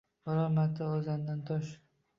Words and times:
Biror 0.29 0.47
marta 0.55 0.89
o’zandan 0.95 1.47
tosh 1.53 1.75